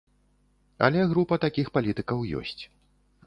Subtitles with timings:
[0.85, 2.57] Але група такіх палітыкаў ёсць.